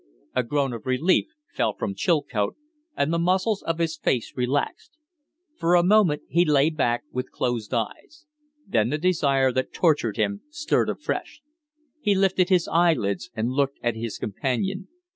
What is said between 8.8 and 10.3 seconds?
the desire that tortured